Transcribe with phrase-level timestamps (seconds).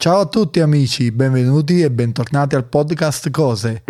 [0.00, 3.84] Ciao a tutti amici, benvenuti e bentornati al podcast Cose.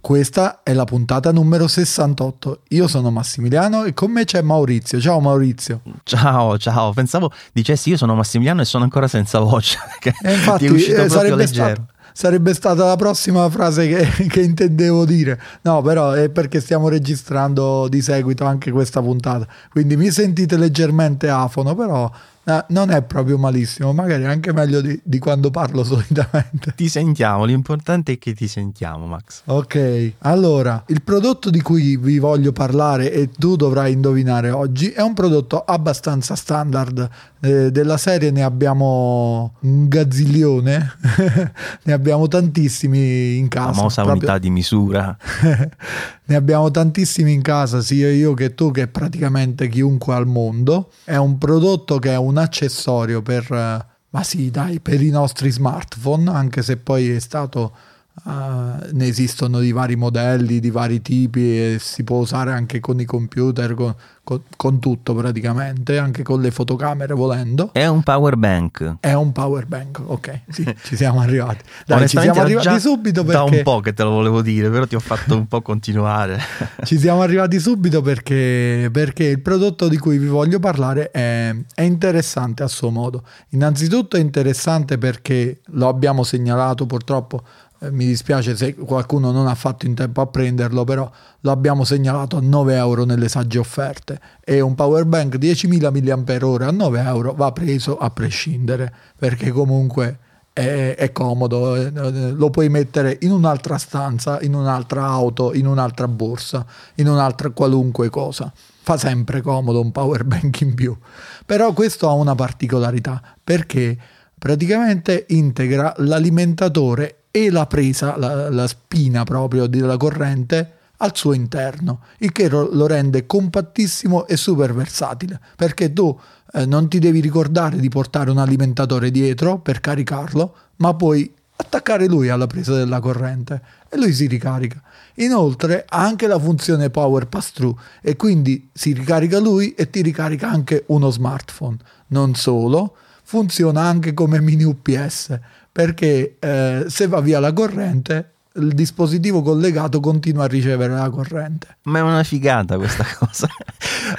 [0.00, 2.60] Questa è la puntata numero 68.
[2.68, 4.98] Io sono Massimiliano e con me c'è Maurizio.
[5.02, 5.82] Ciao Maurizio.
[6.02, 6.94] Ciao, ciao.
[6.94, 9.76] Pensavo dicessi io sono Massimiliano e sono ancora senza voce.
[10.24, 15.38] E infatti, eh, sarebbe, stato, sarebbe, stata la prossima frase che, che, intendevo dire.
[15.60, 19.46] No, però è perché stiamo registrando di seguito anche questa puntata.
[19.68, 22.10] Quindi mi sentite leggermente afono, però
[22.44, 26.74] Uh, non è proprio malissimo, magari anche meglio di, di, quando parlo solitamente.
[26.76, 29.42] Ti sentiamo, l'importante è che ti sentiamo, Max.
[29.46, 35.00] Ok, allora, il prodotto di cui vi voglio parlare e tu dovrai indovinare oggi è
[35.00, 37.08] un prodotto abbastanza standard.
[37.40, 40.96] Eh, della serie ne abbiamo un gazzilione,
[41.84, 43.72] ne abbiamo tantissimi in casa.
[43.72, 44.22] Famosa proprio...
[44.22, 45.16] unità di misura.
[46.26, 50.90] ne abbiamo tantissimi in casa, sia io che tu, che praticamente chiunque al mondo.
[51.04, 56.30] È un prodotto che è un accessorio per, ma sì, dai, per i nostri smartphone,
[56.30, 57.76] anche se poi è stato
[58.22, 63.00] Uh, ne esistono di vari modelli, di vari tipi e si può usare anche con
[63.00, 67.70] i computer, con, con, con, tutto praticamente, anche con le fotocamere volendo.
[67.72, 68.98] È un power bank.
[69.00, 71.64] È un power bank, ok, sì, ci siamo arrivati.
[71.84, 73.50] Dai, ci siamo arrivati subito perché...
[73.50, 76.40] Da un po' che te lo volevo dire, però ti ho fatto un po' continuare.
[76.84, 81.82] ci siamo arrivati subito perché, perché, il prodotto di cui vi voglio parlare è, è
[81.82, 83.24] interessante a suo modo.
[83.50, 87.42] Innanzitutto è interessante perché lo abbiamo segnalato purtroppo
[87.90, 92.36] mi dispiace se qualcuno non ha fatto in tempo a prenderlo, però lo abbiamo segnalato
[92.36, 97.34] a 9 euro nelle sagge offerte e un power bank 10.000 mAh a 9 euro
[97.34, 100.18] va preso a prescindere perché comunque
[100.54, 106.06] è, è comodo, eh, lo puoi mettere in un'altra stanza, in un'altra auto, in un'altra
[106.06, 106.64] borsa,
[106.94, 108.52] in un'altra qualunque cosa.
[108.54, 110.96] Fa sempre comodo un power bank in più.
[111.44, 113.98] Però questo ha una particolarità perché
[114.38, 122.02] praticamente integra l'alimentatore e la presa, la, la spina proprio della corrente al suo interno,
[122.18, 126.16] il che lo rende compattissimo e super versatile, perché tu
[126.52, 132.06] eh, non ti devi ricordare di portare un alimentatore dietro per caricarlo, ma puoi attaccare
[132.06, 134.80] lui alla presa della corrente e lui si ricarica.
[135.14, 140.02] Inoltre ha anche la funzione power pass through e quindi si ricarica lui e ti
[140.02, 141.78] ricarica anche uno smartphone.
[142.08, 145.38] Non solo, funziona anche come mini UPS
[145.74, 151.78] perché eh, se va via la corrente il dispositivo collegato continua a ricevere la corrente.
[151.84, 153.48] Ma è una figata questa cosa.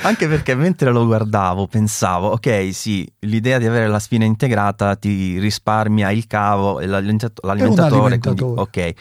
[0.01, 5.39] Anche perché mentre lo guardavo pensavo, ok, sì, l'idea di avere la spina integrata ti
[5.39, 8.93] risparmia il cavo e l'alimentatore, quindi, ok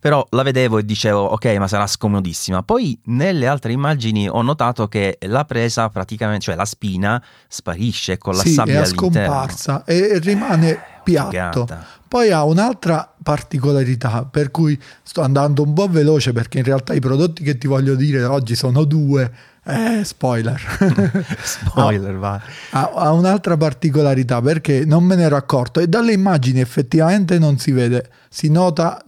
[0.00, 4.88] però la vedevo e dicevo ok ma sarà scomodissima poi nelle altre immagini ho notato
[4.88, 10.18] che la presa praticamente cioè la spina sparisce con la sì, sabbia è scomparsa e
[10.18, 11.86] rimane piatto Figata.
[12.08, 17.00] poi ha un'altra particolarità per cui sto andando un po' veloce perché in realtà i
[17.00, 19.30] prodotti che ti voglio dire oggi sono due
[19.62, 20.58] eh, spoiler.
[21.42, 22.40] spoiler, va.
[22.70, 27.58] Ha, ha, un'altra particolarità perché non me ne ero accorto e dalle immagini effettivamente non
[27.58, 29.02] si vede, si nota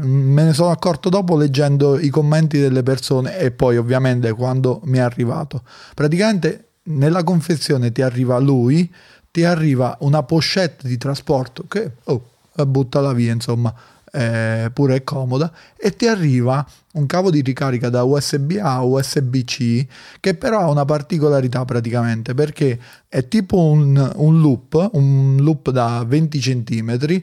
[0.00, 4.98] me ne sono accorto dopo leggendo i commenti delle persone e poi ovviamente quando mi
[4.98, 5.62] è arrivato.
[5.94, 8.92] Praticamente nella confezione ti arriva lui,
[9.30, 12.22] ti arriva una pochette di trasporto che oh,
[12.66, 13.74] buttala via, insomma,
[14.12, 18.82] eh, pure è comoda, e ti arriva un cavo di ricarica da USB A a
[18.82, 19.84] USB C
[20.20, 22.78] che però ha una particolarità praticamente perché
[23.08, 27.22] è tipo un, un loop, un loop da 20 cm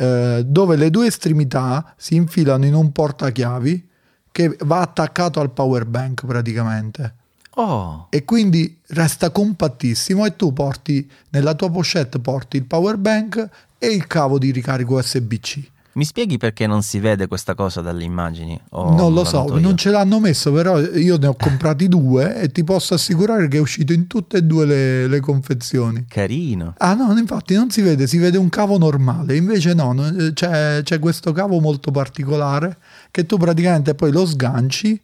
[0.00, 3.88] eh, dove le due estremità si infilano in un portachiavi
[4.30, 7.14] che va attaccato al power bank praticamente.
[7.54, 8.06] Oh.
[8.10, 13.88] E quindi resta compattissimo e tu porti nella tua pochette porti il power bank e
[13.88, 15.70] il cavo di ricarico USB-C.
[15.98, 18.56] Mi spieghi perché non si vede questa cosa dalle immagini?
[18.70, 22.62] non lo so, non ce l'hanno messo, però io ne ho comprati due e ti
[22.62, 26.04] posso assicurare che è uscito in tutte e due le, le, confezioni.
[26.06, 26.74] Carino.
[26.78, 29.92] Ah no, infatti non si vede, si vede un cavo normale, invece no,
[30.34, 32.78] c'è, c'è questo cavo molto particolare
[33.10, 35.00] che tu praticamente poi lo sganci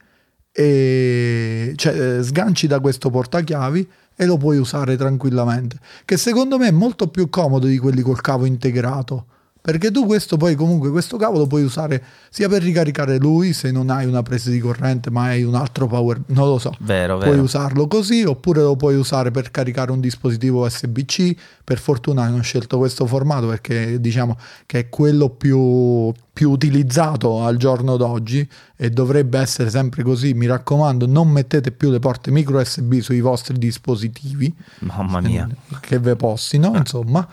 [0.52, 6.70] e cioè, sganci da questo portachiavi e lo puoi usare tranquillamente, che secondo me è
[6.70, 9.26] molto più comodo di quelli col cavo integrato
[9.64, 13.70] perché tu questo poi comunque questo cavo lo puoi usare sia per ricaricare lui se
[13.70, 16.74] non hai una presa di corrente ma hai un altro power, non lo so.
[16.80, 17.42] Vero, puoi vero.
[17.44, 21.34] usarlo così oppure lo puoi usare per caricare un dispositivo USB-C.
[21.64, 27.56] Per fortuna hanno scelto questo formato perché diciamo che è quello più, più utilizzato al
[27.56, 28.46] giorno d'oggi
[28.76, 30.34] e dovrebbe essere sempre così.
[30.34, 34.54] Mi raccomando, non mettete più le porte micro USB sui vostri dispositivi.
[34.80, 35.48] Mamma mia.
[35.80, 37.26] Che ve postino, insomma.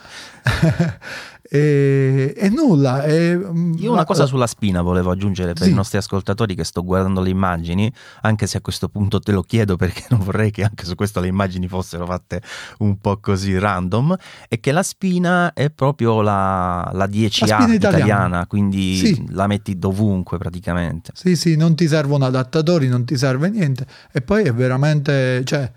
[1.54, 3.04] E, e, nulla.
[3.04, 3.38] E,
[3.76, 5.72] Io una cosa sulla spina volevo aggiungere per sì.
[5.72, 9.42] i nostri ascoltatori che sto guardando le immagini, anche se a questo punto te lo
[9.42, 12.42] chiedo perché non vorrei che anche su questo le immagini fossero fatte
[12.78, 14.16] un po' così random,
[14.48, 17.74] è che la spina è proprio la, la 10A la italiana.
[17.74, 18.48] italiana.
[18.48, 19.26] quindi sì.
[19.32, 21.12] la metti dovunque praticamente.
[21.14, 25.44] Sì, sì, non ti servono adattatori, non ti serve niente e poi è veramente...
[25.44, 25.70] Cioè,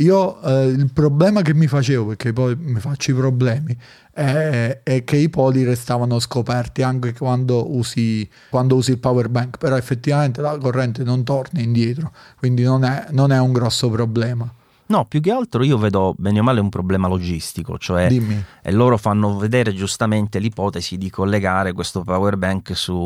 [0.00, 3.76] io eh, il problema che mi facevo, perché poi mi faccio i problemi,
[4.12, 9.58] è, è, che i poli restavano scoperti anche quando usi, quando usi il power bank,
[9.58, 14.52] però effettivamente la corrente non torna indietro, quindi non è, non è un grosso problema.
[14.90, 18.42] No, più che altro io vedo bene o male un problema logistico, cioè Dimmi.
[18.60, 22.96] e loro fanno vedere giustamente l'ipotesi di collegare questo power bank su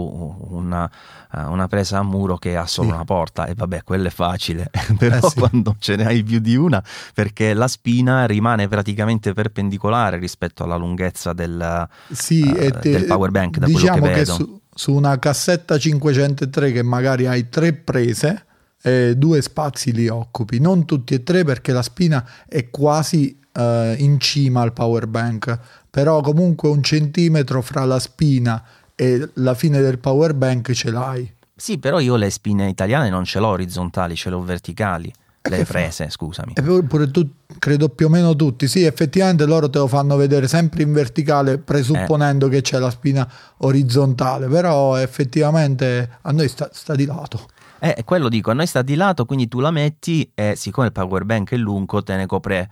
[0.49, 0.91] una,
[1.33, 2.95] uh, una presa a muro che ha solo sì.
[2.95, 5.39] una porta e vabbè, quello è facile, però eh sì.
[5.39, 6.83] quando ce ne hai più di una,
[7.13, 13.31] perché la spina rimane praticamente perpendicolare rispetto alla lunghezza del, sì, uh, te, del power
[13.31, 14.33] bank, da diciamo quello che, che vedo.
[14.33, 18.47] Su, su una cassetta 503 che magari hai tre prese
[18.87, 23.95] eh, due spazi li occupi, non tutti e tre perché la spina è quasi eh,
[23.99, 25.59] in cima al power bank,
[25.89, 28.63] però comunque un centimetro fra la spina
[28.95, 31.33] e la fine del power bank ce l'hai.
[31.57, 35.11] Sì, però io le spine italiane non ce l'ho orizzontali, ce l'ho verticali.
[35.47, 36.55] Le eh, prese, scusami.
[36.55, 37.27] E pure tu,
[37.59, 38.67] credo più o meno tutti.
[38.67, 42.51] Sì, effettivamente loro te lo fanno vedere sempre in verticale, presupponendo eh.
[42.51, 47.47] che c'è la spina orizzontale, però effettivamente a noi sta, sta di lato.
[47.85, 50.93] Eh, quello dico, a noi sta di lato, quindi tu la metti e siccome il
[50.93, 52.71] power bank è lungo te ne copre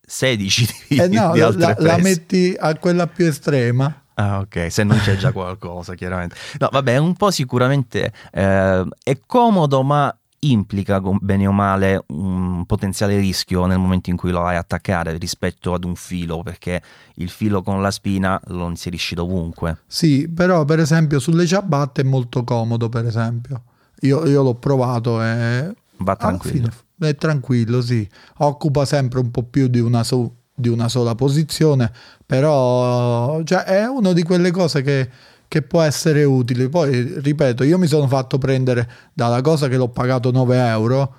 [0.00, 4.04] 16 di, eh no, di altre la, la metti a quella più estrema.
[4.14, 6.36] Ah, ok, se non c'è già qualcosa, chiaramente.
[6.58, 13.18] No, vabbè, un po' sicuramente eh, è comodo, ma implica bene o male un potenziale
[13.18, 16.80] rischio nel momento in cui lo vai a attaccare rispetto ad un filo, perché
[17.16, 19.82] il filo con la spina lo inserisci dovunque.
[19.86, 23.62] Sì, però per esempio sulle ciabatte è molto comodo, per esempio.
[24.00, 25.74] Io, io l'ho provato e...
[25.98, 26.70] Va tranquillo.
[26.70, 28.08] Fine, è tranquillo, sì.
[28.38, 31.90] Occupa sempre un po' più di una, so, di una sola posizione,
[32.24, 35.08] però cioè, è una di quelle cose che,
[35.48, 36.68] che può essere utile.
[36.68, 41.14] Poi, ripeto, io mi sono fatto prendere dalla cosa che l'ho pagato 9 euro,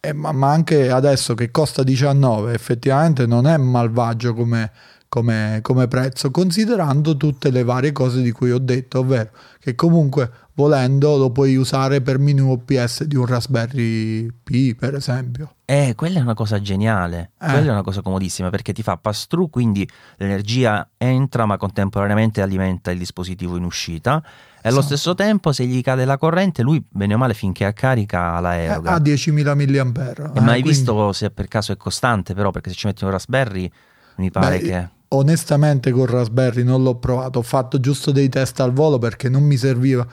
[0.00, 4.70] eh, ma, ma, anche adesso che costa 19, effettivamente non è malvagio come,
[5.10, 10.30] come, come prezzo, considerando tutte le varie cose di cui ho detto, ovvero che comunque
[10.54, 15.56] volendo lo puoi usare per minimo PS di un Raspberry Pi, per esempio.
[15.64, 17.46] Eh, quella è una cosa geniale, eh.
[17.46, 22.40] quella è una cosa comodissima perché ti fa pass through, quindi l'energia entra ma contemporaneamente
[22.40, 24.22] alimenta il dispositivo in uscita
[24.62, 24.94] e allo esatto.
[24.94, 28.56] stesso tempo se gli cade la corrente lui bene o male finché a carica la
[28.56, 28.92] eh, eroga.
[28.92, 30.32] ha 10.000 mAh.
[30.34, 30.68] Eh, mai quindi...
[30.68, 33.68] visto se per caso è costante però perché se ci metti un Raspberry
[34.16, 38.60] mi pare Beh, che onestamente con Raspberry non l'ho provato, ho fatto giusto dei test
[38.60, 40.06] al volo perché non mi serviva,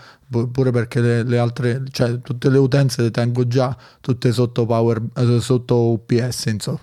[0.52, 5.02] pure perché le, le altre, cioè tutte le utenze le tengo già tutte sotto, power,
[5.16, 6.80] eh, sotto UPS, insomma.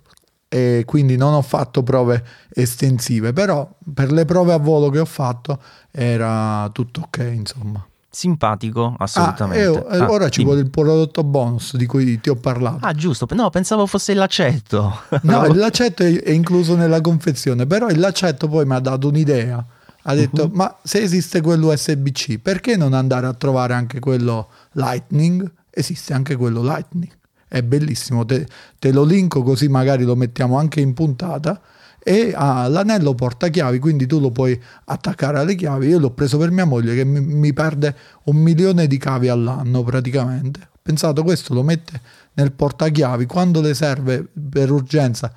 [0.48, 5.04] E quindi non ho fatto prove estensive, però per le prove a volo che ho
[5.04, 5.60] fatto
[5.90, 7.84] era tutto ok, insomma
[8.14, 9.84] simpatico assolutamente.
[9.88, 12.86] Ah, eh, ora ci vuole il prodotto bonus di cui ti ho parlato.
[12.86, 13.26] Ah, giusto.
[13.32, 15.00] No, pensavo fosse il lacetto.
[15.22, 19.08] No, il lacetto è, è, incluso nella confezione, però il lacetto poi mi ha dato
[19.08, 19.64] un'idea.
[20.06, 20.50] Ha detto, uh-huh.
[20.52, 25.50] ma se esiste quello USB-C, perché non andare a trovare anche quello Lightning?
[25.70, 27.12] Esiste anche quello Lightning.
[27.48, 28.46] È bellissimo, te,
[28.78, 31.60] te lo linko così magari lo mettiamo anche in puntata
[32.04, 35.88] e ha l'anello portachiavi, quindi tu lo puoi attaccare alle chiavi.
[35.88, 39.82] Io l'ho preso per mia moglie che mi, mi perde un milione di cavi all'anno
[39.82, 40.68] praticamente.
[40.82, 42.00] Pensato questo lo mette
[42.34, 45.32] nel portachiavi, quando le serve per urgenza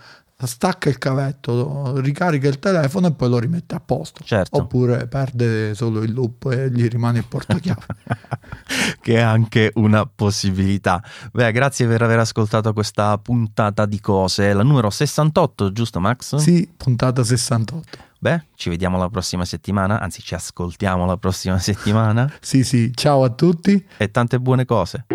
[0.45, 4.23] stacca il cavetto, ricarica il telefono e poi lo rimette a posto.
[4.23, 4.57] Certo.
[4.57, 7.85] Oppure perde solo il loop e gli rimane il portachiave.
[9.01, 11.01] che è anche una possibilità.
[11.31, 16.35] Beh, grazie per aver ascoltato questa puntata di cose, la numero 68, giusto Max?
[16.35, 18.05] Sì, puntata 68.
[18.19, 22.31] Beh, ci vediamo la prossima settimana, anzi ci ascoltiamo la prossima settimana.
[22.41, 23.85] sì, sì, ciao a tutti.
[23.97, 25.05] E tante buone cose.